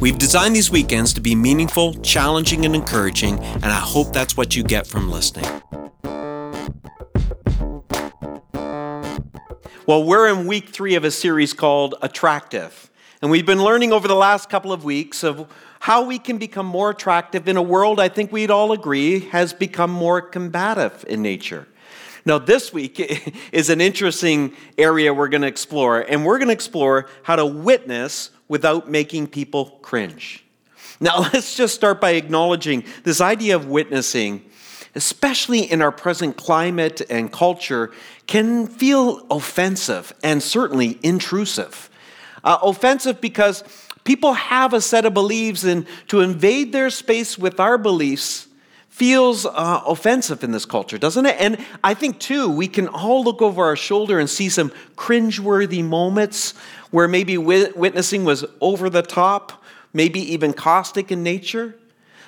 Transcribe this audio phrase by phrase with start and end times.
[0.00, 4.56] We've designed these weekends to be meaningful, challenging, and encouraging, and I hope that's what
[4.56, 5.48] you get from listening.
[9.86, 12.90] Well, we're in week three of a series called Attractive.
[13.22, 15.46] And we've been learning over the last couple of weeks of
[15.80, 19.52] how we can become more attractive in a world I think we'd all agree has
[19.52, 21.66] become more combative in nature.
[22.24, 23.00] Now, this week
[23.52, 27.44] is an interesting area we're going to explore, and we're going to explore how to
[27.44, 30.44] witness without making people cringe.
[30.98, 34.44] Now, let's just start by acknowledging this idea of witnessing,
[34.96, 37.92] especially in our present climate and culture,
[38.26, 41.88] can feel offensive and certainly intrusive.
[42.42, 43.62] Uh, offensive because
[44.02, 48.48] people have a set of beliefs, and to invade their space with our beliefs
[48.90, 51.36] feels uh, offensive in this culture, doesn't it?
[51.38, 55.82] And I think, too, we can all look over our shoulder and see some cringeworthy
[55.82, 56.52] moments
[56.90, 59.62] where maybe witnessing was over the top,
[59.94, 61.76] maybe even caustic in nature.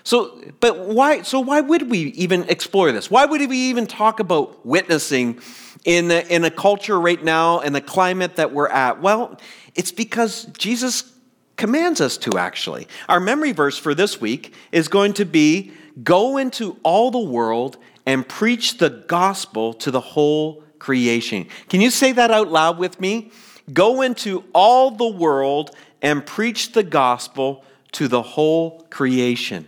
[0.04, 3.10] So, but why, so why would we even explore this?
[3.10, 5.40] Why would we even talk about witnessing
[5.84, 9.02] in, the, in a culture right now and the climate that we're at?
[9.02, 9.38] Well,
[9.74, 11.12] it's because Jesus
[11.56, 12.88] commands us to actually.
[13.08, 17.76] Our memory verse for this week is going to be go into all the world
[18.06, 21.46] and preach the gospel to the whole creation.
[21.68, 23.30] Can you say that out loud with me?
[23.72, 25.70] Go into all the world
[26.00, 29.66] and preach the gospel to the whole creation.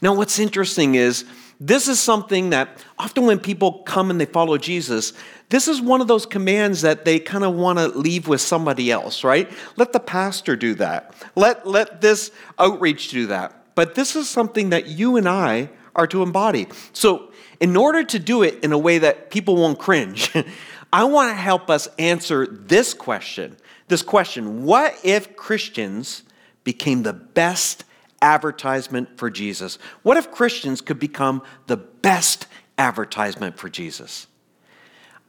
[0.00, 1.24] Now, what's interesting is
[1.60, 5.12] this is something that often when people come and they follow Jesus,
[5.48, 8.90] this is one of those commands that they kind of want to leave with somebody
[8.90, 9.50] else, right?
[9.76, 11.14] Let the pastor do that.
[11.34, 13.63] Let, let this outreach do that.
[13.74, 16.68] But this is something that you and I are to embody.
[16.92, 17.30] So,
[17.60, 20.32] in order to do it in a way that people won't cringe,
[20.92, 23.56] I want to help us answer this question.
[23.88, 26.22] This question What if Christians
[26.62, 27.84] became the best
[28.22, 29.78] advertisement for Jesus?
[30.02, 32.46] What if Christians could become the best
[32.78, 34.26] advertisement for Jesus?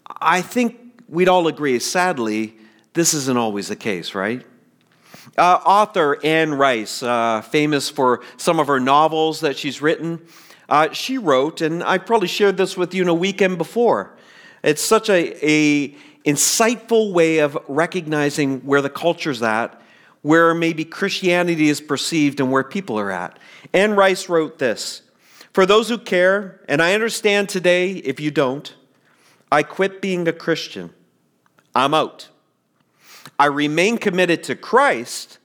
[0.07, 0.77] I think
[1.09, 2.55] we'd all agree, sadly,
[2.93, 4.45] this isn't always the case, right?
[5.37, 10.25] Uh, author Anne Rice, uh, famous for some of her novels that she's written,
[10.69, 14.15] uh, she wrote, and I probably shared this with you in a weekend before.
[14.63, 15.89] It's such a, a
[16.25, 19.79] insightful way of recognizing where the culture's at,
[20.21, 23.37] where maybe Christianity is perceived, and where people are at.
[23.73, 25.03] Anne Rice wrote this
[25.53, 28.73] For those who care, and I understand today if you don't,
[29.51, 30.91] I quit being a Christian.
[31.75, 32.29] I'm out.
[33.37, 35.39] I remain committed to Christ.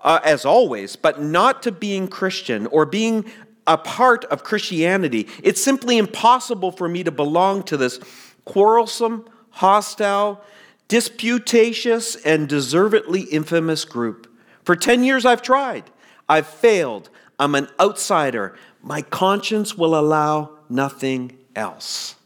[0.00, 3.24] Uh, as always, but not to being Christian or being
[3.66, 5.28] a part of Christianity.
[5.42, 7.98] It's simply impossible for me to belong to this
[8.44, 10.40] quarrelsome, hostile,
[10.88, 14.32] disputatious, and deservedly infamous group.
[14.64, 15.84] For 10 years I've tried.
[16.28, 17.10] I've failed.
[17.38, 18.56] I'm an outsider.
[18.82, 22.16] My conscience will allow nothing else.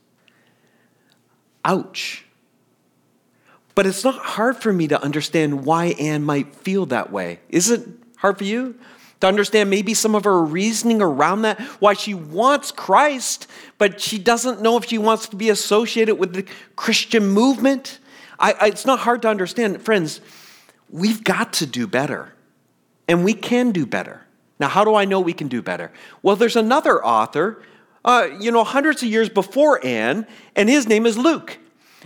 [1.64, 2.24] Ouch.
[3.74, 7.40] But it's not hard for me to understand why Anne might feel that way.
[7.48, 7.88] Is it
[8.18, 8.76] hard for you?
[9.22, 13.46] to understand maybe some of her reasoning around that, why she wants Christ,
[13.78, 16.44] but she doesn't know if she wants to be associated with the
[16.74, 18.00] Christian movement.
[18.40, 19.80] I, I, it's not hard to understand.
[19.80, 20.20] Friends,
[20.90, 22.34] we've got to do better,
[23.06, 24.26] and we can do better.
[24.58, 25.92] Now, how do I know we can do better?
[26.24, 27.62] Well, there's another author,
[28.04, 31.58] uh, you know, hundreds of years before Anne, and his name is Luke.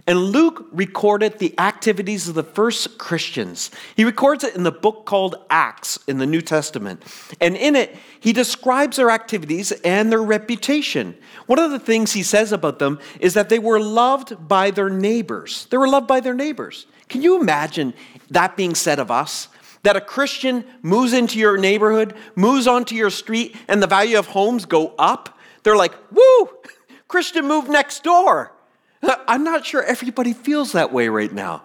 [0.06, 3.70] And Luke recorded the activities of the first Christians.
[3.96, 7.02] He records it in the book called Acts in the New Testament.
[7.40, 11.16] And in it, he describes their activities and their reputation.
[11.46, 14.90] One of the things he says about them is that they were loved by their
[14.90, 15.66] neighbors.
[15.70, 16.86] They were loved by their neighbors.
[17.08, 17.94] Can you imagine
[18.30, 19.48] that being said of us?
[19.82, 24.26] That a Christian moves into your neighborhood, moves onto your street, and the value of
[24.26, 25.38] homes go up?
[25.62, 26.50] They're like, woo,
[27.08, 28.55] Christian moved next door.
[29.02, 31.62] Uh, I'm not sure everybody feels that way right now.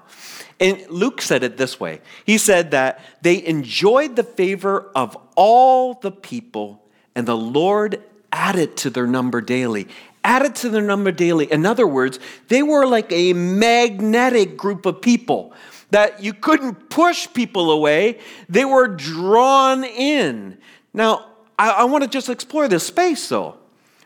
[0.59, 5.95] And Luke said it this way He said that they enjoyed the favor of all
[5.95, 6.83] the people,
[7.15, 8.01] and the Lord
[8.31, 9.87] added to their number daily.
[10.23, 11.51] Added to their number daily.
[11.51, 15.51] In other words, they were like a magnetic group of people
[15.91, 18.17] that you couldn't push people away,
[18.49, 20.57] they were drawn in.
[20.93, 21.27] Now,
[21.59, 23.57] I, I want to just explore this space though.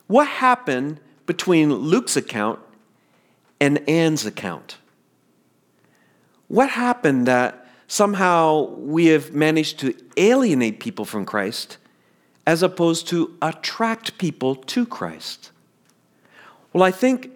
[0.08, 2.60] What happened between Luke's account
[3.60, 4.78] and Anne's account?
[6.48, 11.78] What happened that somehow we have managed to alienate people from Christ
[12.46, 15.52] as opposed to attract people to Christ?
[16.74, 17.32] Well, I think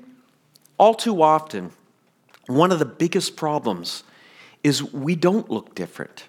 [0.77, 1.71] all too often,
[2.47, 4.03] one of the biggest problems
[4.63, 6.25] is we don't look different.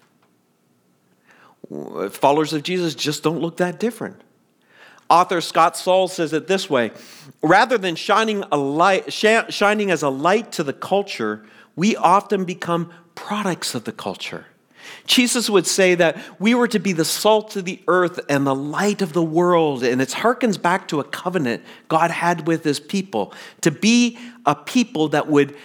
[2.11, 4.21] Followers of Jesus just don't look that different.
[5.11, 6.91] Author Scott Sauls says it this way
[7.43, 12.91] rather than shining, a light, shining as a light to the culture, we often become
[13.13, 14.45] products of the culture.
[15.05, 18.55] Jesus would say that we were to be the salt of the earth and the
[18.55, 19.83] light of the world.
[19.83, 24.55] And it harkens back to a covenant God had with his people to be a
[24.55, 25.55] people that would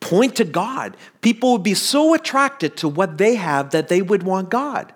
[0.00, 0.96] point to God.
[1.20, 4.92] People would be so attracted to what they have that they would want God.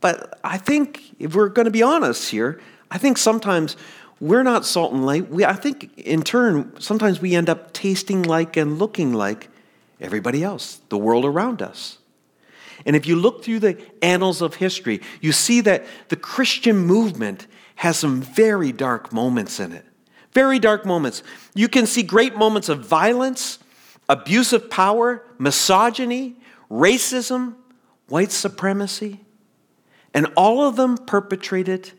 [0.00, 3.76] But I think, if we're going to be honest here, I think sometimes
[4.20, 5.30] we're not salt and light.
[5.30, 9.48] We, I think, in turn, sometimes we end up tasting like and looking like
[10.00, 11.98] everybody else, the world around us.
[12.86, 17.46] And if you look through the annals of history, you see that the Christian movement
[17.76, 19.84] has some very dark moments in it.
[20.32, 21.22] Very dark moments.
[21.54, 23.58] You can see great moments of violence,
[24.08, 26.36] abuse of power, misogyny,
[26.70, 27.54] racism,
[28.08, 29.20] white supremacy,
[30.14, 31.92] and all of them perpetrated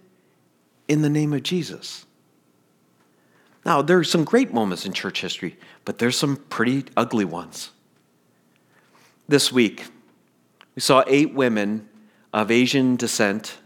[0.89, 2.05] in the name of Jesus.
[3.65, 7.69] Now, there are some great moments in church history, but there's some pretty ugly ones.
[9.27, 9.85] This week,
[10.75, 11.87] we saw eight women
[12.33, 13.57] of Asian descent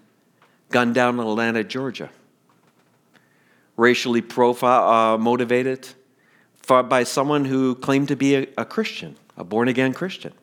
[0.69, 2.09] gunned down in Atlanta, Georgia.
[3.77, 5.87] Racially profile, uh, motivated
[6.67, 10.33] by someone who claimed to be a, a Christian, a born again Christian.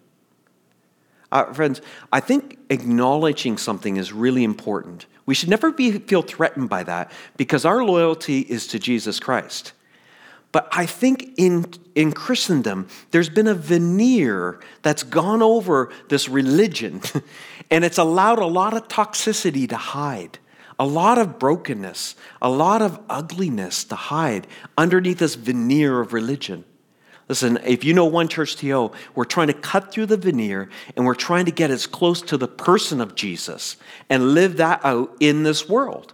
[1.33, 1.81] Uh, friends,
[2.13, 5.07] I think acknowledging something is really important.
[5.31, 9.75] We should never be, feel threatened by that because our loyalty is to Jesus Christ.
[10.51, 17.01] But I think in, in Christendom, there's been a veneer that's gone over this religion,
[17.71, 20.41] and it's allowed a lot of toxicity to hide,
[20.81, 26.65] a lot of brokenness, a lot of ugliness to hide underneath this veneer of religion.
[27.31, 31.07] Listen, if you know One Church TO, we're trying to cut through the veneer and
[31.07, 33.77] we're trying to get as close to the person of Jesus
[34.09, 36.13] and live that out in this world.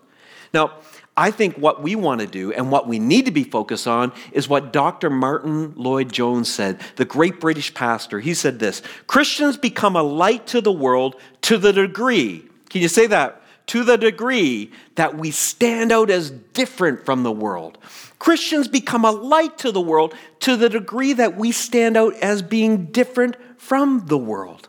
[0.52, 0.74] Now,
[1.16, 4.12] I think what we want to do and what we need to be focused on
[4.30, 5.08] is what Dr.
[5.08, 8.20] Martyn Lloyd-Jones said, the great British pastor.
[8.20, 12.88] He said this Christians become a light to the world to the degree, can you
[12.88, 13.40] say that?
[13.68, 17.78] To the degree that we stand out as different from the world.
[18.18, 22.42] Christians become a light to the world to the degree that we stand out as
[22.42, 24.68] being different from the world.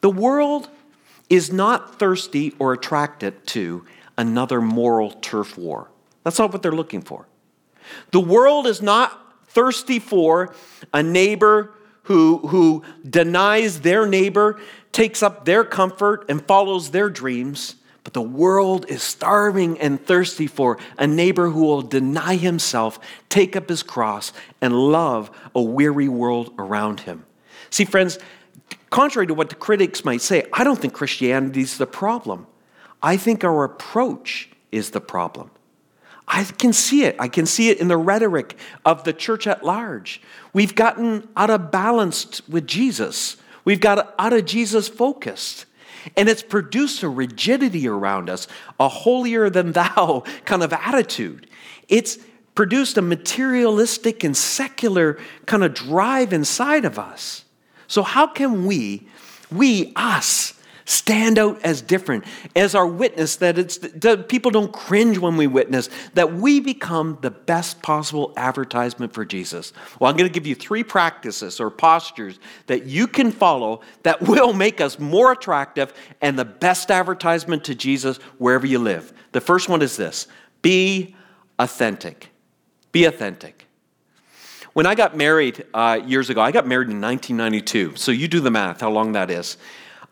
[0.00, 0.68] The world
[1.30, 3.84] is not thirsty or attracted to
[4.18, 5.90] another moral turf war.
[6.24, 7.26] That's not what they're looking for.
[8.10, 10.54] The world is not thirsty for
[10.92, 11.72] a neighbor
[12.04, 14.60] who, who denies their neighbor,
[14.92, 17.76] takes up their comfort, and follows their dreams.
[18.06, 23.56] But the world is starving and thirsty for a neighbor who will deny himself, take
[23.56, 27.26] up his cross, and love a weary world around him.
[27.68, 28.20] See, friends,
[28.90, 32.46] contrary to what the critics might say, I don't think Christianity is the problem.
[33.02, 35.50] I think our approach is the problem.
[36.28, 37.16] I can see it.
[37.18, 40.22] I can see it in the rhetoric of the church at large.
[40.52, 43.36] We've gotten out of balance with Jesus.
[43.64, 45.66] We've got out of Jesus focused.
[46.16, 48.46] And it's produced a rigidity around us,
[48.78, 51.48] a holier than thou kind of attitude.
[51.88, 52.18] It's
[52.54, 57.44] produced a materialistic and secular kind of drive inside of us.
[57.86, 59.06] So, how can we,
[59.50, 60.54] we, us,
[60.86, 62.24] stand out as different,
[62.54, 67.18] as our witness, that it's that people don't cringe when we witness, that we become
[67.20, 69.72] the best possible advertisement for Jesus.
[69.98, 72.38] Well, I'm going to give you three practices or postures
[72.68, 77.74] that you can follow that will make us more attractive and the best advertisement to
[77.74, 79.12] Jesus wherever you live.
[79.32, 80.28] The first one is this
[80.62, 81.16] be
[81.58, 82.30] authentic.
[82.92, 83.66] Be authentic.
[84.72, 87.96] When I got married uh, years ago, I got married in 1992.
[87.96, 89.56] So you do the math, how long that is.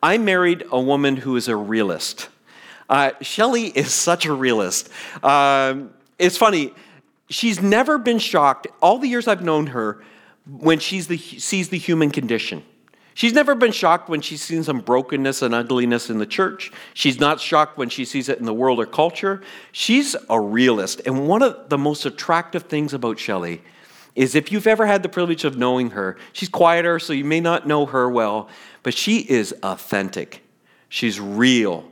[0.04, 2.28] I married a woman who is a realist.
[2.90, 4.90] Uh, Shelley is such a realist.
[5.23, 6.75] Um, it's funny,
[7.30, 10.04] she's never been shocked, all the years I've known her,
[10.46, 12.62] when she sees the human condition.
[13.14, 16.70] She's never been shocked when she's seen some brokenness and ugliness in the church.
[16.92, 19.40] She's not shocked when she sees it in the world or culture.
[19.73, 21.00] She's a realist.
[21.06, 23.62] And one of the most attractive things about Shelley
[24.14, 27.40] is if you've ever had the privilege of knowing her, she's quieter, so you may
[27.40, 28.49] not know her well,
[28.83, 30.42] but she is authentic.
[30.88, 31.90] She's real.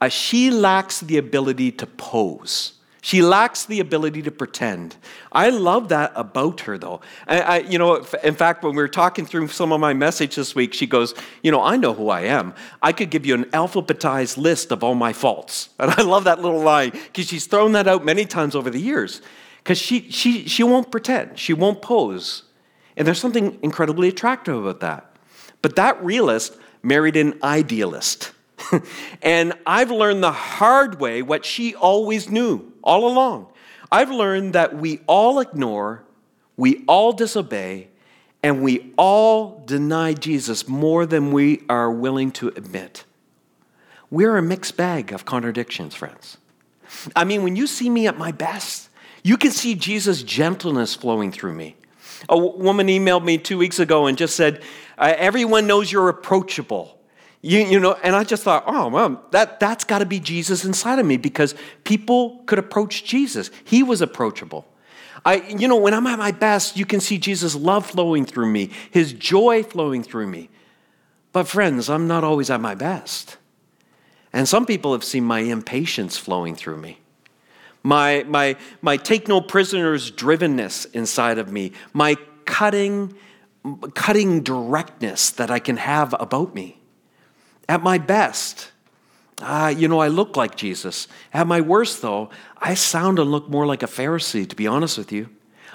[0.00, 2.74] Uh, she lacks the ability to pose.
[3.04, 4.96] She lacks the ability to pretend.
[5.30, 7.02] I love that about her, though.
[7.26, 10.36] I, I, you know, in fact, when we were talking through some of my message
[10.36, 12.54] this week, she goes, "You know, I know who I am.
[12.80, 16.40] I could give you an alphabetized list of all my faults." And I love that
[16.40, 19.20] little line because she's thrown that out many times over the years.
[19.64, 22.42] Because she, she, she won't pretend, she won't pose.
[22.98, 25.16] And there's something incredibly attractive about that.
[25.62, 28.32] But that realist married an idealist.
[29.22, 33.46] and I've learned the hard way what she always knew all along.
[33.90, 36.04] I've learned that we all ignore,
[36.56, 37.88] we all disobey,
[38.42, 43.04] and we all deny Jesus more than we are willing to admit.
[44.10, 46.36] We're a mixed bag of contradictions, friends.
[47.16, 48.90] I mean, when you see me at my best,
[49.24, 51.74] you can see Jesus' gentleness flowing through me.
[52.28, 54.62] A woman emailed me two weeks ago and just said,
[54.96, 57.00] Everyone knows you're approachable.
[57.42, 60.64] You, you know, and I just thought, oh, well, that, that's got to be Jesus
[60.64, 61.54] inside of me because
[61.84, 63.50] people could approach Jesus.
[63.64, 64.64] He was approachable.
[65.26, 68.50] I, you know, when I'm at my best, you can see Jesus' love flowing through
[68.50, 70.48] me, his joy flowing through me.
[71.32, 73.36] But, friends, I'm not always at my best.
[74.32, 76.98] And some people have seen my impatience flowing through me,
[77.84, 83.14] my, my, my take no prisoners drivenness inside of me, my cutting,
[83.94, 86.80] cutting directness that I can have about me.
[87.68, 88.72] At my best,
[89.40, 91.06] uh, you know, I look like Jesus.
[91.32, 94.96] At my worst, though, I sound and look more like a Pharisee, to be honest
[94.96, 95.28] with you.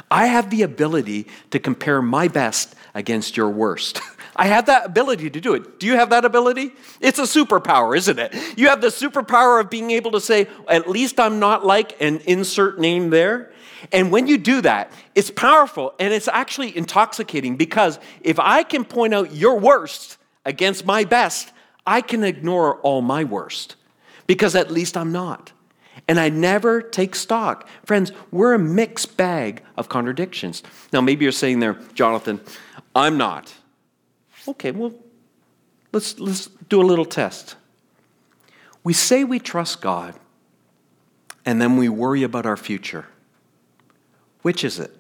[0.10, 4.01] I have the ability to compare my best against your worst.
[4.39, 5.81] I have that ability to do it.
[5.81, 6.72] Do you have that ability?
[7.01, 8.34] It's a superpower, isn't it?
[8.58, 12.22] You have the superpower of being able to say, at least I'm not like an
[12.25, 13.51] insert name there.
[13.91, 18.86] And when you do that, it's powerful and it's actually intoxicating because if I can
[18.86, 21.51] point out your worst against my best,
[21.86, 23.75] I can ignore all my worst
[24.25, 25.51] because at least I'm not.
[26.08, 27.67] And I never take stock.
[27.86, 30.63] Friends, we're a mixed bag of contradictions.
[30.93, 32.39] Now, maybe you're saying there, Jonathan,
[32.96, 33.53] I'm not.
[34.48, 34.93] Okay, well,
[35.91, 37.55] let's, let's do a little test.
[38.84, 40.15] We say we trust God,
[41.46, 43.05] and then we worry about our future.
[44.41, 44.96] Which is it?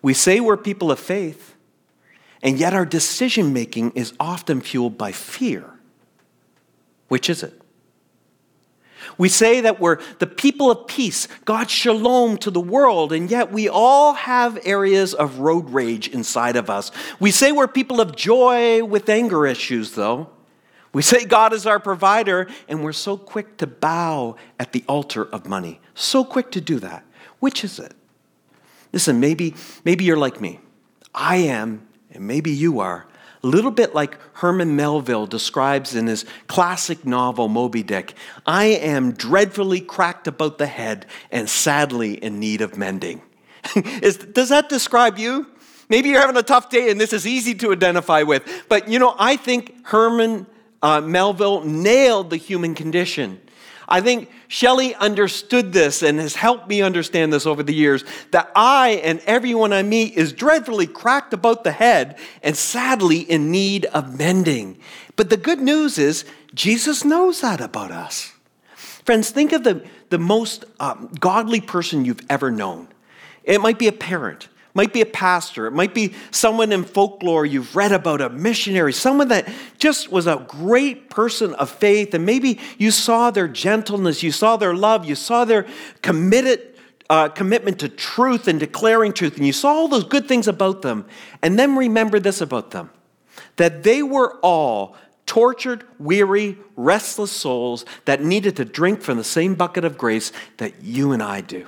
[0.00, 1.54] We say we're people of faith,
[2.42, 5.64] and yet our decision making is often fueled by fear.
[7.08, 7.61] Which is it?
[9.18, 13.52] We say that we're the people of peace, God shalom to the world, and yet
[13.52, 16.90] we all have areas of road rage inside of us.
[17.20, 20.30] We say we're people of joy with anger issues, though.
[20.92, 25.24] We say God is our provider, and we're so quick to bow at the altar
[25.24, 25.80] of money.
[25.94, 27.04] So quick to do that.
[27.40, 27.94] Which is it?
[28.92, 29.54] Listen, maybe,
[29.84, 30.60] maybe you're like me.
[31.14, 33.06] I am and maybe you are,
[33.42, 38.14] a little bit like Herman Melville describes in his classic novel Moby Dick
[38.46, 43.22] I am dreadfully cracked about the head and sadly in need of mending.
[43.76, 45.46] is, does that describe you?
[45.88, 48.64] Maybe you're having a tough day and this is easy to identify with.
[48.68, 50.46] But you know, I think Herman
[50.82, 53.40] uh, Melville nailed the human condition.
[53.92, 58.50] I think Shelley understood this and has helped me understand this over the years that
[58.56, 63.84] I and everyone I meet is dreadfully cracked about the head and sadly in need
[63.84, 64.78] of mending.
[65.14, 68.32] But the good news is, Jesus knows that about us.
[69.04, 72.88] Friends, think of the, the most um, godly person you've ever known.
[73.44, 77.44] It might be a parent, might be a pastor, it might be someone in folklore
[77.44, 79.48] you've read about, a missionary, someone that
[79.78, 84.56] just was a great person of faith, and maybe you saw their gentleness, you saw
[84.56, 85.66] their love, you saw their
[86.00, 86.74] committed
[87.10, 90.80] uh, commitment to truth and declaring truth, and you saw all those good things about
[90.80, 91.04] them,
[91.42, 92.90] and then remember this about them
[93.56, 99.54] that they were all tortured, weary, restless souls that needed to drink from the same
[99.54, 101.66] bucket of grace that you and I do.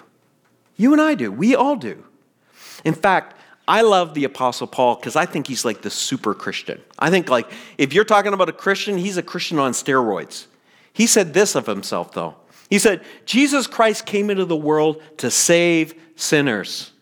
[0.76, 1.30] You and I do.
[1.30, 2.04] We all do.
[2.84, 3.36] In fact,
[3.66, 6.82] I love the Apostle Paul because I think he's like the super Christian.
[6.98, 10.46] I think, like, if you're talking about a Christian, he's a Christian on steroids.
[10.92, 12.36] He said this of himself, though.
[12.68, 16.92] He said, Jesus Christ came into the world to save sinners.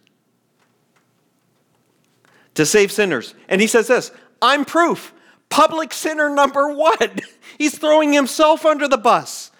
[2.54, 3.34] To save sinners.
[3.48, 5.12] And he says this I'm proof.
[5.48, 7.18] Public sinner number one.
[7.58, 9.50] He's throwing himself under the bus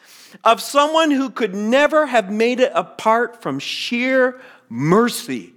[0.45, 5.52] of someone who could never have made it apart from sheer mercy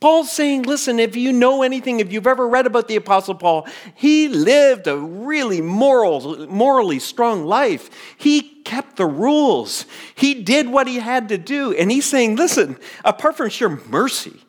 [0.00, 3.66] Paul's saying, listen, if you know anything, if you've ever read about the Apostle Paul,
[3.94, 7.88] he lived a really moral, morally strong life.
[8.18, 11.72] He kept the rules, he did what he had to do.
[11.72, 14.40] And he's saying, listen, apart from sheer mercy,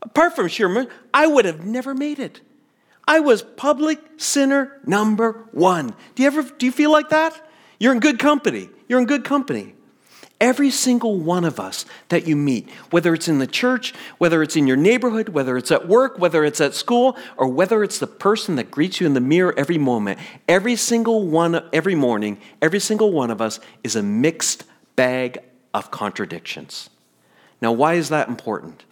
[0.00, 2.40] apart from sheer mercy, I would have never made it.
[3.06, 5.94] I was public sinner number one.
[6.14, 7.38] Do you ever do you feel like that?
[7.78, 8.70] You're in good company.
[8.88, 9.73] You're in good company.
[10.44, 14.56] Every single one of us that you meet, whether it's in the church, whether it's
[14.56, 18.06] in your neighborhood, whether it's at work, whether it's at school, or whether it's the
[18.06, 22.78] person that greets you in the mirror every moment, every single one, every morning, every
[22.78, 24.64] single one of us is a mixed
[24.96, 25.38] bag
[25.72, 26.90] of contradictions.
[27.62, 28.84] Now, why is that important?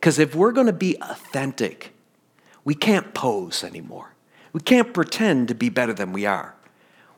[0.00, 1.92] Because if we're going to be authentic,
[2.64, 4.14] we can't pose anymore.
[4.54, 6.54] We can't pretend to be better than we are.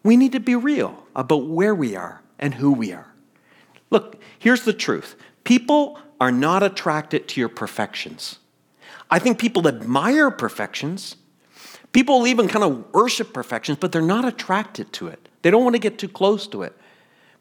[0.03, 3.12] We need to be real about where we are and who we are.
[3.93, 8.39] Look, here's the truth people are not attracted to your perfections.
[9.11, 11.17] I think people admire perfections.
[11.93, 15.29] People even kind of worship perfections, but they're not attracted to it.
[15.43, 16.75] They don't want to get too close to it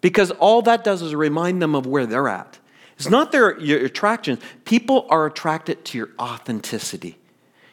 [0.01, 2.60] because all that does is remind them of where they're at.
[2.98, 4.38] It's not their your attraction.
[4.65, 7.17] People are attracted to your authenticity,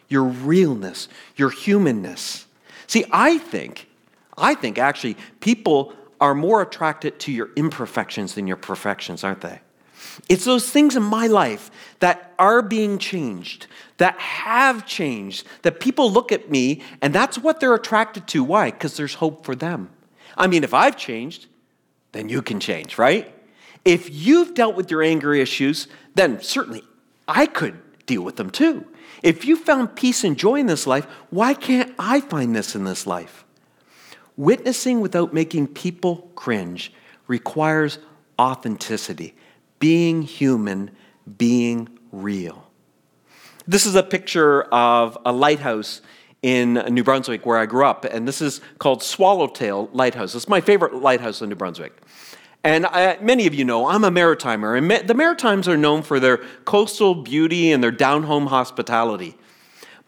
[0.09, 2.47] your realness, your humanness.
[2.87, 3.89] See, I think,
[4.37, 9.61] I think actually people are more attracted to your imperfections than your perfections, aren't they?
[10.29, 11.71] It's those things in my life
[12.01, 13.67] that are being changed,
[13.99, 18.43] that have changed, that people look at me and that's what they're attracted to.
[18.43, 18.71] Why?
[18.71, 19.91] Because there's hope for them.
[20.37, 21.47] I mean, if I've changed,
[22.13, 23.33] then you can change, right?
[23.85, 26.83] If you've dealt with your anger issues, then certainly
[27.27, 28.87] I could deal with them too.
[29.23, 32.85] If you found peace and joy in this life, why can't I find this in
[32.85, 33.45] this life?
[34.39, 36.93] Witnessing without making people cringe
[37.27, 37.99] requires
[38.39, 39.35] authenticity,
[39.81, 40.93] being human,
[41.37, 42.71] being real.
[43.67, 46.03] This is a picture of a lighthouse
[46.41, 50.37] in New Brunswick where I grew up, and this is called Swallowtail Lighthouse.
[50.37, 52.01] It's my favorite lighthouse in New Brunswick.
[52.63, 56.21] And I, many of you know I'm a maritimer, and the Maritimes are known for
[56.21, 59.37] their coastal beauty and their down home hospitality.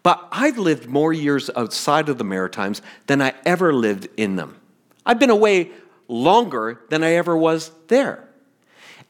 [0.03, 4.57] But I've lived more years outside of the Maritimes than I ever lived in them.
[5.05, 5.71] I've been away
[6.07, 8.27] longer than I ever was there.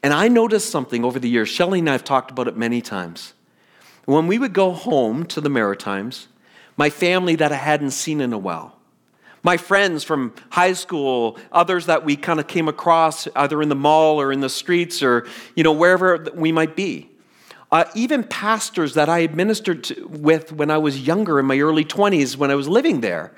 [0.02, 1.48] And I noticed something over the years.
[1.48, 3.34] Shelley and I have talked about it many times.
[4.04, 6.28] When we would go home to the Maritimes,
[6.76, 8.76] my family that I hadn't seen in a while,
[9.44, 13.74] my friends from high school, others that we kind of came across either in the
[13.76, 17.10] mall or in the streets or you know wherever we might be,
[17.72, 21.86] uh, even pastors that I administered to, with when I was younger in my early
[21.86, 23.32] 20s, when I was living there,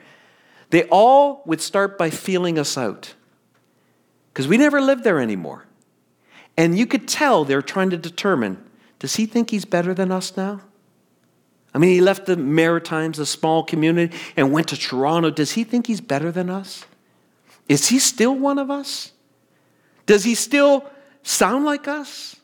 [0.71, 3.15] they all would start by feeling us out
[4.33, 5.67] because we never lived there anymore.
[6.57, 8.63] And you could tell they're trying to determine
[8.99, 10.63] does he think he's better than us now?
[11.75, 15.31] I mean, he left the Maritimes, a small community, and went to Toronto.
[15.31, 16.87] Does he think he's better than us?
[17.69, 19.13] Is he still one of us?
[20.07, 20.89] Does he still
[21.23, 22.37] sound like us?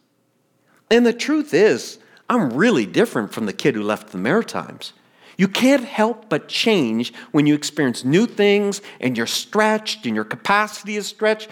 [0.90, 1.98] And the truth is,
[2.28, 4.92] I'm really different from the kid who left the Maritimes.
[5.36, 10.24] You can't help but change when you experience new things and you're stretched and your
[10.24, 11.48] capacity is stretched.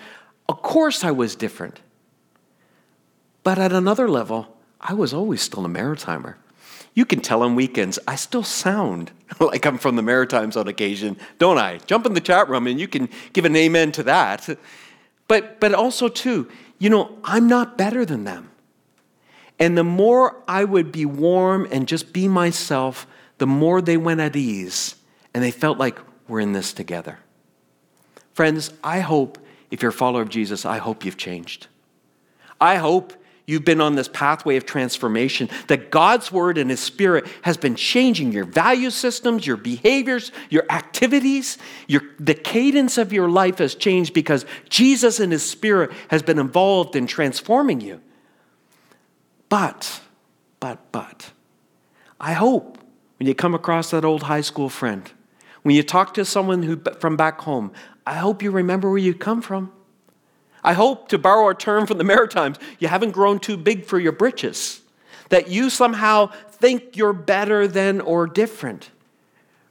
[0.48, 1.80] Of course, I was different.
[3.42, 6.34] But at another level, I was always still a Maritimer.
[6.94, 11.16] You can tell on weekends, I still sound like I'm from the Maritimes on occasion,
[11.38, 11.78] don't I?
[11.86, 14.48] Jump in the chat room and you can give an amen to that.
[15.28, 16.48] But, but also, too,
[16.78, 18.50] you know, I'm not better than them.
[19.58, 23.06] And the more I would be warm and just be myself,
[23.38, 24.94] the more they went at ease
[25.34, 27.18] and they felt like we're in this together.
[28.34, 29.38] Friends, I hope
[29.70, 31.66] if you're a follower of Jesus, I hope you've changed.
[32.60, 33.12] I hope
[33.46, 37.74] you've been on this pathway of transformation, that God's Word and His Spirit has been
[37.74, 43.74] changing your value systems, your behaviors, your activities, your, the cadence of your life has
[43.74, 48.00] changed because Jesus and His Spirit has been involved in transforming you.
[49.48, 50.00] But,
[50.60, 51.30] but, but,
[52.20, 52.78] I hope
[53.18, 55.10] when you come across that old high school friend,
[55.62, 57.72] when you talk to someone who, from back home,
[58.06, 59.72] I hope you remember where you come from.
[60.64, 63.98] I hope, to borrow a term from the Maritimes, you haven't grown too big for
[63.98, 64.82] your britches,
[65.28, 68.90] that you somehow think you're better than or different.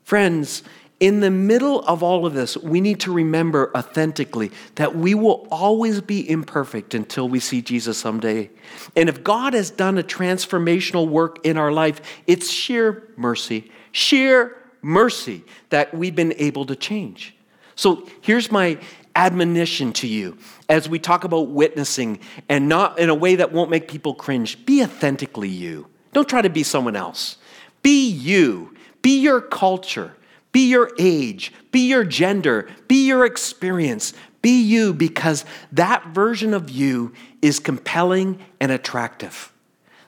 [0.04, 0.64] Friends,
[1.00, 5.48] in the middle of all of this, we need to remember authentically that we will
[5.52, 8.50] always be imperfect until we see Jesus someday.
[8.96, 14.58] And if God has done a transformational work in our life, it's sheer mercy, sheer
[14.82, 17.36] mercy that we've been able to change.
[17.76, 18.80] So here's my
[19.16, 23.70] admonition to you as we talk about witnessing and not in a way that won't
[23.70, 24.66] make people cringe.
[24.66, 25.88] Be authentically you.
[26.14, 27.38] Don't try to be someone else.
[27.84, 28.74] Be you.
[29.04, 30.17] Be your culture.
[30.58, 36.72] Be your age, be your gender, be your experience, be you because that version of
[36.72, 39.54] you is compelling and attractive.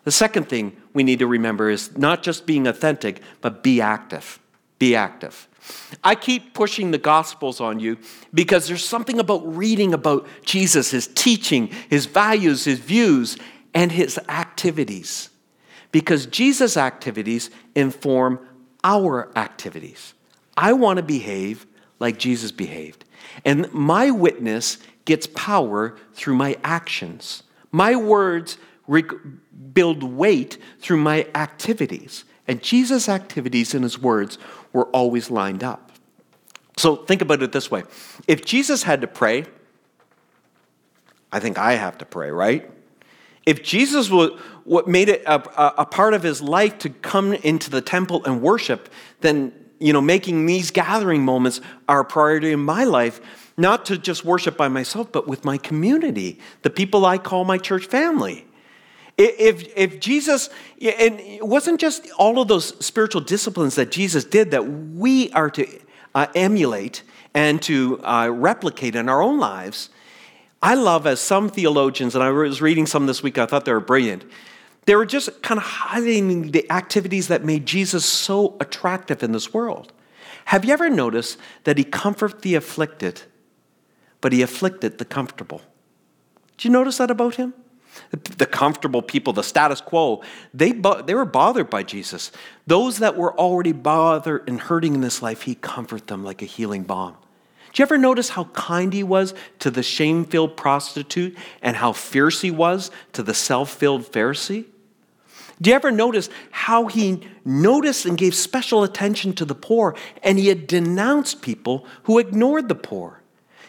[0.06, 4.40] The second thing we need to remember is not just being authentic, but be active.
[4.80, 5.48] be active.
[6.04, 8.00] I keep pushing the Gospels on you
[8.34, 13.38] because there's something about reading about Jesus, his teaching, his values, his views,
[13.76, 15.30] and his activities.
[15.92, 18.40] Because Jesus' activities inform
[18.84, 20.16] our activities.
[20.60, 21.66] I want to behave
[22.00, 23.06] like Jesus behaved.
[23.46, 27.44] And my witness gets power through my actions.
[27.72, 28.58] My words
[29.74, 32.26] build weight through my activities.
[32.46, 34.38] And Jesus' activities and his words
[34.74, 35.94] were always lined up.
[36.76, 37.84] So think about it this way
[38.28, 39.46] if Jesus had to pray,
[41.32, 42.70] I think I have to pray, right?
[43.46, 47.82] If Jesus was what made it a, part of his life to come into the
[47.82, 48.90] temple and worship,
[49.22, 53.20] then you know making these gathering moments our priority in my life,
[53.58, 57.58] not to just worship by myself, but with my community, the people I call my
[57.58, 58.46] church family.
[59.18, 60.50] If, if Jesus,
[60.82, 65.50] and it wasn't just all of those spiritual disciplines that Jesus did that we are
[65.50, 65.68] to
[66.16, 69.90] uh, emulate and to uh, replicate in our own lives.
[70.62, 73.74] I love, as some theologians, and I was reading some this week, I thought they
[73.74, 74.24] were brilliant.
[74.86, 79.54] They were just kind of highlighting the activities that made Jesus so attractive in this
[79.54, 79.94] world.
[80.46, 83.22] Have you ever noticed that he comforted the afflicted,
[84.20, 85.62] but he afflicted the comfortable?
[86.58, 87.54] Did you notice that about him?
[88.12, 92.32] The comfortable people, the status quo, they, they were bothered by Jesus.
[92.66, 96.46] Those that were already bothered and hurting in this life, he comforted them like a
[96.46, 97.18] healing balm.
[97.72, 101.94] Do you ever notice how kind he was to the shame filled prostitute and how
[101.94, 104.66] fierce he was to the self filled Pharisee?
[105.62, 110.40] Do you ever notice how he noticed and gave special attention to the poor and
[110.40, 113.22] he had denounced people who ignored the poor?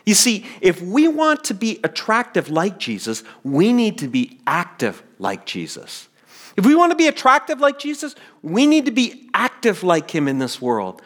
[0.07, 5.03] You see, if we want to be attractive like Jesus, we need to be active
[5.19, 6.09] like Jesus.
[6.57, 10.27] If we want to be attractive like Jesus, we need to be active like him
[10.27, 11.03] in this world.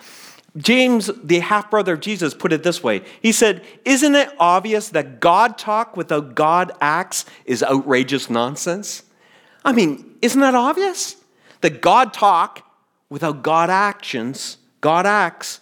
[0.57, 4.89] James, the half brother of Jesus, put it this way He said, Isn't it obvious
[4.91, 9.03] that God talk without God acts is outrageous nonsense?
[9.65, 11.17] I mean, isn't that obvious?
[11.63, 12.63] That God talk
[13.09, 15.61] without God actions, God acts,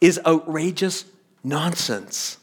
[0.00, 1.04] is outrageous
[1.44, 2.38] nonsense.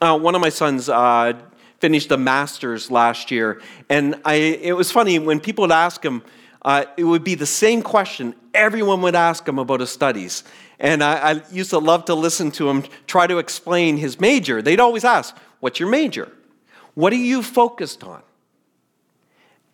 [0.00, 1.32] Uh, one of my sons uh,
[1.80, 6.22] finished a master's last year, and I, it was funny when people would ask him,
[6.62, 10.44] uh, it would be the same question everyone would ask him about his studies.
[10.78, 14.62] And I, I used to love to listen to him try to explain his major.
[14.62, 16.32] They'd always ask, What's your major?
[16.94, 18.22] What are you focused on?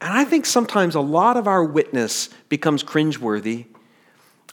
[0.01, 3.67] And I think sometimes a lot of our witness becomes cringeworthy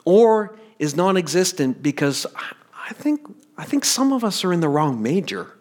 [0.06, 3.22] or is non existent because I think,
[3.58, 5.54] I think some of us are in the wrong major.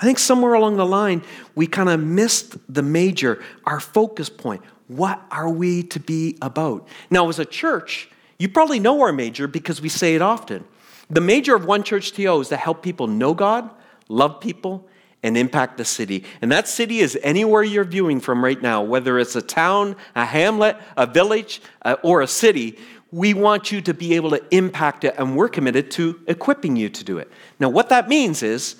[0.00, 1.22] I think somewhere along the line,
[1.54, 4.62] we kind of missed the major, our focus point.
[4.90, 6.88] What are we to be about?
[7.10, 10.64] Now, as a church, you probably know our major because we say it often.
[11.08, 13.70] The major of One Church TO is to help people know God,
[14.08, 14.88] love people,
[15.22, 16.24] and impact the city.
[16.42, 20.24] And that city is anywhere you're viewing from right now, whether it's a town, a
[20.24, 22.76] hamlet, a village, uh, or a city.
[23.12, 26.88] We want you to be able to impact it, and we're committed to equipping you
[26.88, 27.30] to do it.
[27.60, 28.74] Now, what that means is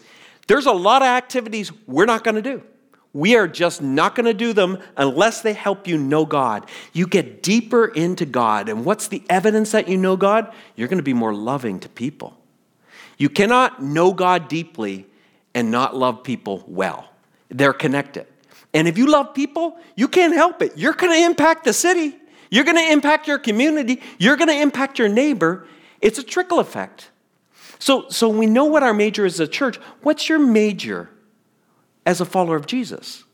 [0.48, 2.64] there's a lot of activities we're not going to do.
[3.12, 6.66] We are just not going to do them unless they help you know God.
[6.92, 8.68] You get deeper into God.
[8.68, 10.52] And what's the evidence that you know God?
[10.76, 12.36] You're going to be more loving to people.
[13.18, 15.06] You cannot know God deeply
[15.54, 17.10] and not love people well.
[17.48, 18.26] They're connected.
[18.72, 20.72] And if you love people, you can't help it.
[20.76, 22.16] You're going to impact the city,
[22.50, 25.66] you're going to impact your community, you're going to impact your neighbor.
[26.00, 27.10] It's a trickle effect.
[27.78, 29.76] So, so we know what our major is as a church.
[30.02, 31.10] What's your major
[32.06, 33.24] as a follower of Jesus?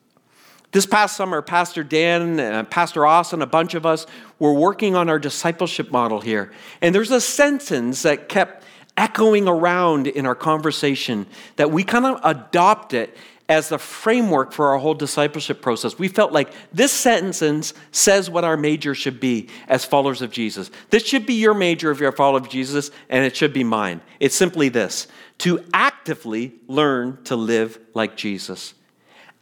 [0.72, 4.06] This past summer, Pastor Dan, uh, Pastor Austin, a bunch of us
[4.38, 6.52] were working on our discipleship model here.
[6.82, 8.64] And there's a sentence that kept
[8.96, 11.26] echoing around in our conversation
[11.56, 13.10] that we kind of adopted
[13.48, 15.98] as the framework for our whole discipleship process.
[15.98, 20.70] We felt like this sentence says what our major should be as followers of Jesus.
[20.90, 23.62] This should be your major if you're a follower of Jesus, and it should be
[23.62, 24.00] mine.
[24.18, 25.06] It's simply this
[25.38, 25.64] to
[26.06, 28.74] actively learn to live like Jesus.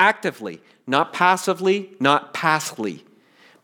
[0.01, 3.05] Actively, not passively, not passively,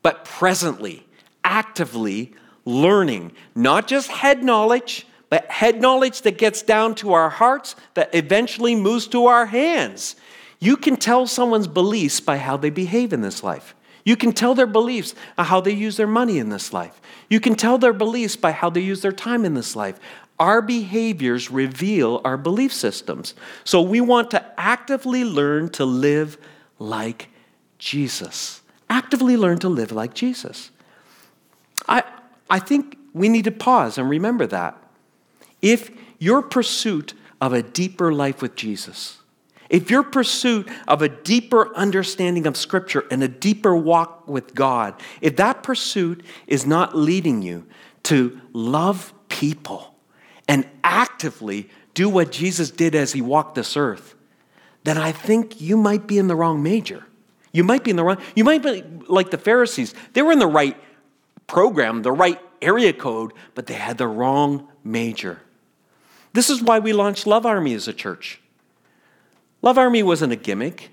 [0.03, 1.07] but presently,
[1.43, 2.35] actively
[2.67, 8.15] learning, not just head knowledge, but head knowledge that gets down to our hearts, that
[8.15, 10.15] eventually moves to our hands.
[10.59, 13.75] You can tell someone's beliefs by how they behave in this life.
[14.05, 17.01] You can tell their beliefs by how they use their money in this life.
[17.31, 19.99] You can tell their beliefs by how they use their time in this life.
[20.41, 23.35] Our behaviors reveal our belief systems.
[23.63, 26.39] So we want to actively learn to live
[26.79, 27.29] like
[27.79, 28.63] Jesus.
[28.89, 30.71] Actively learn to live like Jesus.
[31.87, 32.05] I,
[32.49, 34.83] I think we need to pause and remember that.
[35.61, 39.19] If your pursuit of a deeper life with Jesus,
[39.69, 44.95] if your pursuit of a deeper understanding of Scripture and a deeper walk with God,
[45.21, 47.67] if that pursuit is not leading you
[48.05, 49.91] to love people
[50.51, 54.17] and actively do what Jesus did as he walked this earth,
[54.83, 57.07] then I think you might be in the wrong major.
[57.53, 59.95] You might be in the wrong, you might be like the Pharisees.
[60.13, 60.77] They were in the right
[61.47, 65.41] program, the right area code, but they had the wrong major.
[66.33, 68.41] This is why we launched Love Army as a church.
[69.63, 70.91] Love Army wasn't a gimmick.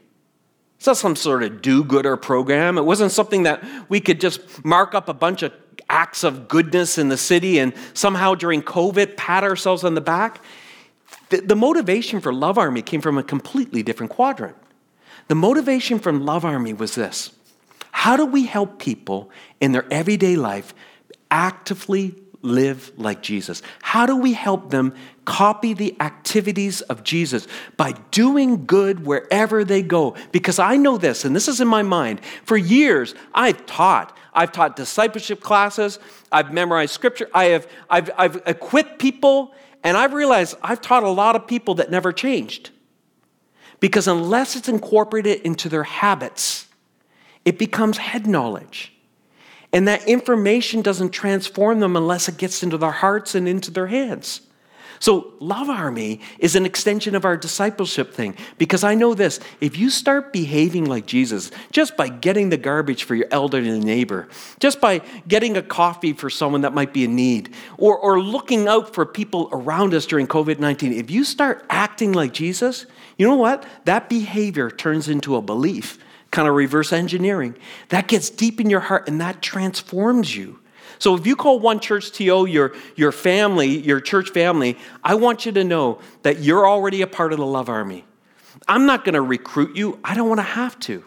[0.78, 2.78] It's not some sort of do gooder program.
[2.78, 5.52] It wasn't something that we could just mark up a bunch of
[5.90, 10.42] acts of goodness in the city and somehow during COVID pat ourselves on the back.
[11.30, 14.56] The, the motivation for Love Army came from a completely different quadrant.
[15.28, 17.32] The motivation from Love Army was this
[17.92, 20.74] How do we help people in their everyday life
[21.30, 22.16] actively
[22.48, 23.62] live like Jesus?
[23.82, 24.94] How do we help them
[25.26, 30.16] copy the activities of Jesus by doing good wherever they go?
[30.32, 32.22] Because I know this, and this is in my mind.
[32.46, 34.18] For years, I've taught.
[34.34, 36.00] I've taught discipleship classes.
[36.32, 37.30] I've memorized scripture.
[37.34, 41.76] I have, I've, I've equipped people, and I've realized I've taught a lot of people
[41.76, 42.72] that never changed.
[43.80, 46.68] Because unless it's incorporated into their habits,
[47.46, 48.94] it becomes head knowledge.
[49.74, 53.88] And that information doesn't transform them unless it gets into their hearts and into their
[53.88, 54.42] hands.
[55.00, 59.78] So, Love Army is an extension of our discipleship thing because I know this if
[59.78, 64.28] you start behaving like Jesus, just by getting the garbage for your elderly neighbor,
[64.60, 68.68] just by getting a coffee for someone that might be in need, or, or looking
[68.68, 72.86] out for people around us during COVID 19, if you start acting like Jesus,
[73.18, 73.66] you know what?
[73.86, 76.00] That behavior turns into a belief,
[76.32, 77.56] kind of reverse engineering.
[77.90, 80.60] That gets deep in your heart and that transforms you.
[81.00, 85.46] So if you call One Church TO your, your family, your church family, I want
[85.46, 88.06] you to know that you're already a part of the Love Army.
[88.68, 91.04] I'm not going to recruit you, I don't want to have to.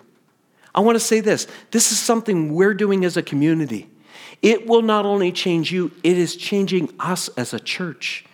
[0.73, 3.91] I want to say this this is something we're doing as a community.
[4.43, 8.25] It will not only change you, it is changing us as a church.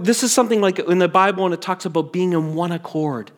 [0.00, 3.32] This is something like in the Bible when it talks about being in one accord.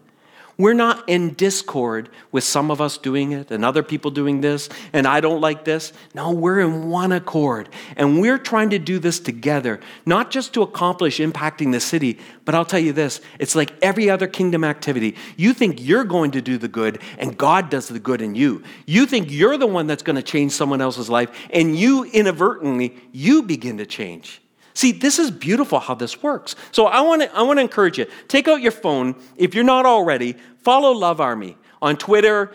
[0.56, 4.68] We're not in discord with some of us doing it and other people doing this,
[4.92, 5.92] and I don't like this.
[6.14, 7.68] No, we're in one accord.
[7.96, 12.54] And we're trying to do this together, not just to accomplish impacting the city, but
[12.54, 15.16] I'll tell you this it's like every other kingdom activity.
[15.36, 18.62] You think you're going to do the good, and God does the good in you.
[18.86, 22.96] You think you're the one that's going to change someone else's life, and you inadvertently,
[23.10, 24.40] you begin to change.
[24.74, 26.56] See, this is beautiful how this works.
[26.72, 28.06] So I want to I want to encourage you.
[28.28, 30.34] Take out your phone if you're not already.
[30.58, 32.52] Follow Love Army on Twitter,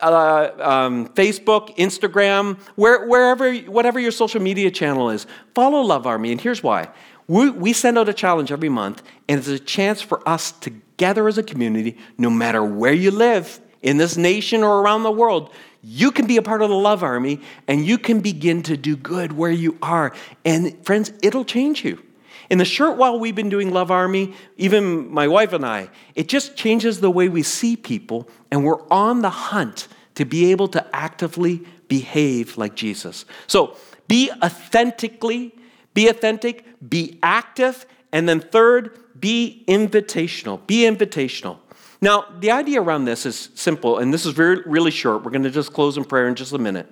[0.00, 5.26] uh, um, Facebook, Instagram, where, wherever, whatever your social media channel is.
[5.54, 6.88] Follow Love Army, and here's why.
[7.28, 11.26] We, we send out a challenge every month, and it's a chance for us together
[11.26, 15.50] as a community, no matter where you live in this nation or around the world,
[15.88, 18.96] you can be a part of the love army and you can begin to do
[18.96, 20.12] good where you are.
[20.44, 22.02] And friends, it'll change you.
[22.50, 26.28] In the short while we've been doing Love Army, even my wife and I, it
[26.28, 30.68] just changes the way we see people, and we're on the hunt to be able
[30.68, 33.24] to actively behave like Jesus.
[33.46, 33.76] So
[34.08, 35.54] be authentically,
[35.94, 40.64] be authentic, be active, and then third, be invitational.
[40.66, 41.58] Be invitational.
[42.00, 45.24] Now, the idea around this is simple, and this is very, really short.
[45.24, 46.90] We're going to just close in prayer in just a minute.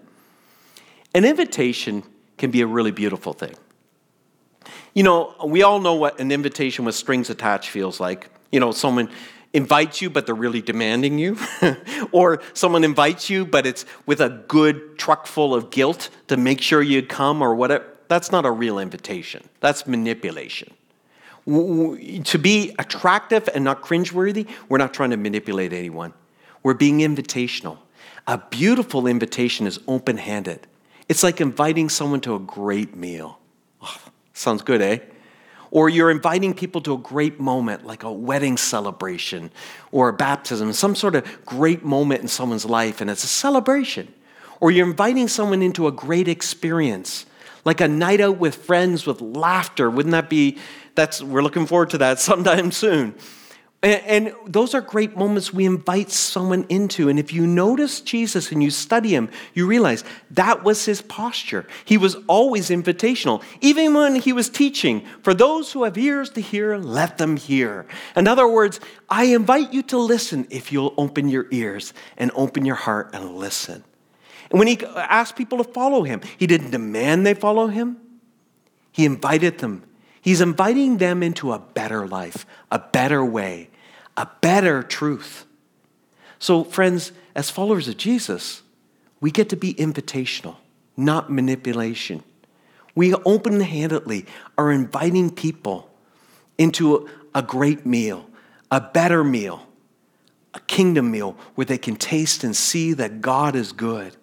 [1.14, 2.02] An invitation
[2.38, 3.54] can be a really beautiful thing.
[4.94, 8.30] You know, we all know what an invitation with strings attached feels like.
[8.50, 9.10] You know, someone
[9.52, 11.36] invites you, but they're really demanding you.
[12.12, 16.60] or someone invites you, but it's with a good truck full of guilt to make
[16.60, 17.84] sure you come or whatever.
[18.08, 20.74] That's not a real invitation, that's manipulation
[21.46, 26.14] to be attractive and not cringeworthy, we're not trying to manipulate anyone.
[26.62, 27.78] We're being invitational.
[28.26, 30.66] A beautiful invitation is open handed.
[31.08, 33.38] It's like inviting someone to a great meal.
[33.82, 34.00] Oh,
[34.32, 35.00] sounds good, eh?
[35.70, 39.50] Or you're inviting people to a great moment, like a wedding celebration
[39.92, 44.14] or a baptism, some sort of great moment in someone's life, and it's a celebration.
[44.60, 47.26] Or you're inviting someone into a great experience,
[47.64, 49.90] like a night out with friends with laughter.
[49.90, 50.58] Wouldn't that be
[50.94, 53.14] that's, we're looking forward to that sometime soon.
[53.84, 57.10] And, and those are great moments we invite someone into.
[57.10, 61.66] And if you notice Jesus and you study him, you realize that was his posture.
[61.84, 65.04] He was always invitational, even when he was teaching.
[65.22, 67.84] For those who have ears to hear, let them hear.
[68.16, 68.80] In other words,
[69.10, 73.36] I invite you to listen if you'll open your ears and open your heart and
[73.36, 73.84] listen.
[74.50, 77.98] And when he asked people to follow him, he didn't demand they follow him.
[78.92, 79.82] He invited them.
[80.24, 83.68] He's inviting them into a better life, a better way,
[84.16, 85.44] a better truth.
[86.38, 88.62] So, friends, as followers of Jesus,
[89.20, 90.56] we get to be invitational,
[90.96, 92.24] not manipulation.
[92.94, 94.24] We open handedly
[94.56, 95.90] are inviting people
[96.56, 98.24] into a great meal,
[98.70, 99.66] a better meal,
[100.54, 104.16] a kingdom meal where they can taste and see that God is good.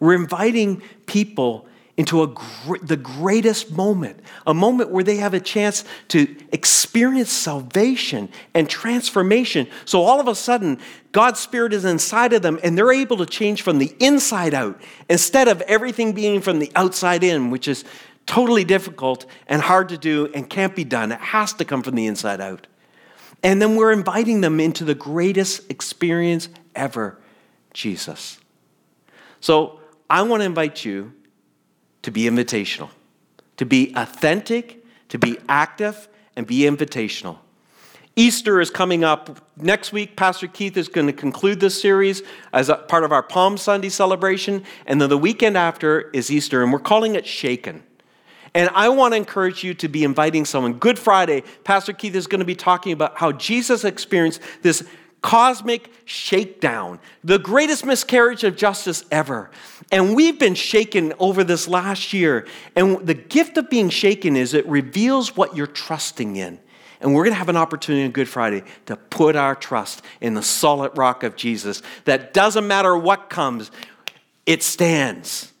[0.00, 5.40] We're inviting people into a gr- the greatest moment, a moment where they have a
[5.40, 9.66] chance to experience salvation and transformation.
[9.86, 10.78] So all of a sudden,
[11.12, 14.80] God's Spirit is inside of them and they're able to change from the inside out
[15.08, 17.84] instead of everything being from the outside in, which is
[18.26, 21.12] totally difficult and hard to do and can't be done.
[21.12, 22.66] It has to come from the inside out.
[23.42, 27.18] And then we're inviting them into the greatest experience ever
[27.72, 28.38] Jesus.
[29.40, 29.80] So
[30.10, 31.12] I want to invite you
[32.06, 32.88] to be invitational,
[33.56, 37.38] to be authentic, to be active, and be invitational.
[38.14, 40.14] Easter is coming up next week.
[40.14, 44.62] Pastor Keith is going to conclude this series as part of our Palm Sunday celebration.
[44.86, 47.82] And then the weekend after is Easter, and we're calling it Shaken.
[48.54, 50.74] And I want to encourage you to be inviting someone.
[50.74, 54.88] Good Friday, Pastor Keith is going to be talking about how Jesus experienced this
[55.26, 59.50] cosmic shakedown, the greatest miscarriage of justice ever.
[59.90, 62.46] And we've been shaken over this last year.
[62.76, 66.60] And the gift of being shaken is it reveals what you're trusting in.
[67.00, 70.34] And we're going to have an opportunity on Good Friday to put our trust in
[70.34, 73.72] the solid rock of Jesus that doesn't matter what comes,
[74.46, 75.52] it stands.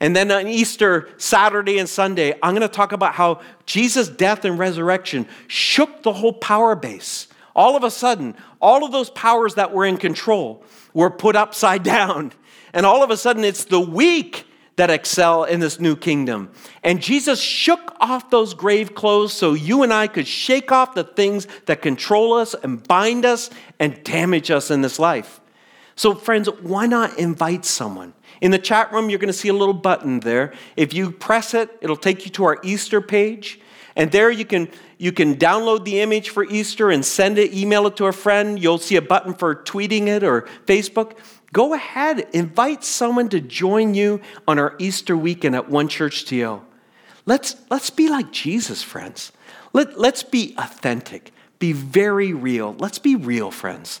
[0.00, 4.46] And then on Easter, Saturday, and Sunday, I'm going to talk about how Jesus' death
[4.46, 7.26] and resurrection shook the whole power base.
[7.60, 11.82] All of a sudden, all of those powers that were in control were put upside
[11.96, 12.32] down.
[12.72, 14.46] And all of a sudden, it's the weak
[14.76, 16.50] that excel in this new kingdom.
[16.82, 21.04] And Jesus shook off those grave clothes so you and I could shake off the
[21.04, 25.38] things that control us and bind us and damage us in this life.
[25.96, 28.14] So, friends, why not invite someone?
[28.40, 30.54] In the chat room, you're going to see a little button there.
[30.78, 33.60] If you press it, it'll take you to our Easter page.
[34.00, 37.86] And there you can, you can download the image for Easter and send it, email
[37.86, 38.58] it to a friend.
[38.58, 41.18] You'll see a button for tweeting it or Facebook.
[41.52, 46.62] Go ahead, invite someone to join you on our Easter weekend at One Church TO.
[47.26, 49.32] Let's, let's be like Jesus, friends.
[49.74, 52.74] Let, let's be authentic, be very real.
[52.78, 54.00] Let's be real, friends.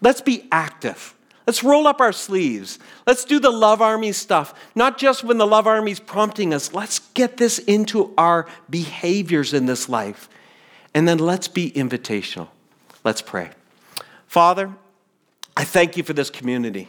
[0.00, 1.12] Let's be active.
[1.50, 2.78] Let's roll up our sleeves.
[3.08, 4.54] Let's do the Love Army stuff.
[4.76, 6.72] Not just when the Love Army's prompting us.
[6.72, 10.28] Let's get this into our behaviors in this life.
[10.94, 12.50] And then let's be invitational.
[13.02, 13.50] Let's pray.
[14.28, 14.72] Father,
[15.56, 16.88] I thank you for this community.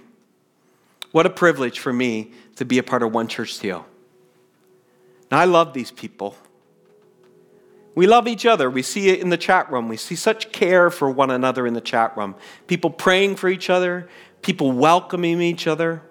[1.12, 3.84] What a privilege for me to be a part of One Church TO.
[5.32, 6.36] Now, I love these people.
[7.96, 8.70] We love each other.
[8.70, 9.90] We see it in the chat room.
[9.90, 12.36] We see such care for one another in the chat room.
[12.68, 14.08] People praying for each other,
[14.42, 16.02] people welcoming each other.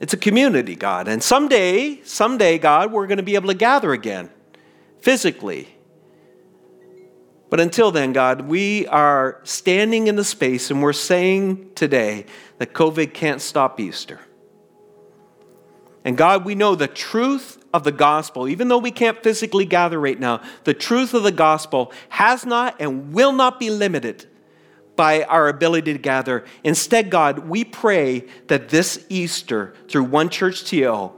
[0.00, 1.08] It's a community, God.
[1.08, 4.30] And someday, someday, God, we're going to be able to gather again
[5.00, 5.68] physically.
[7.50, 12.26] But until then, God, we are standing in the space and we're saying today
[12.58, 14.20] that COVID can't stop Easter.
[16.04, 20.00] And God, we know the truth of the gospel, even though we can't physically gather
[20.00, 24.26] right now, the truth of the gospel has not and will not be limited
[25.00, 26.44] by our ability to gather.
[26.62, 31.10] Instead, God, we pray that this Easter, through One Church TO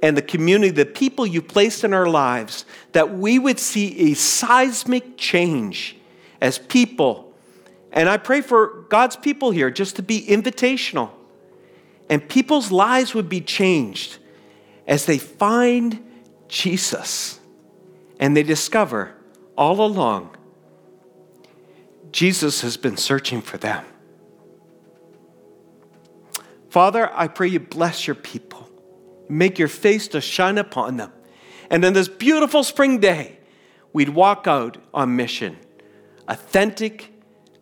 [0.00, 4.14] and the community, the people you placed in our lives, that we would see a
[4.14, 5.96] seismic change
[6.40, 7.34] as people.
[7.90, 11.10] And I pray for God's people here just to be invitational.
[12.08, 14.18] And people's lives would be changed
[14.86, 16.08] as they find
[16.46, 17.40] Jesus
[18.20, 19.12] and they discover
[19.58, 20.36] all along
[22.14, 23.84] Jesus has been searching for them.
[26.70, 28.70] Father, I pray you bless your people.
[29.28, 31.12] Make your face to shine upon them.
[31.70, 33.40] And in this beautiful spring day,
[33.92, 35.58] we'd walk out on mission
[36.28, 37.12] authentic,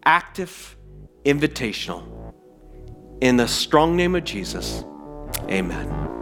[0.04, 0.76] active,
[1.24, 2.04] invitational.
[3.22, 4.84] In the strong name of Jesus,
[5.48, 6.21] amen.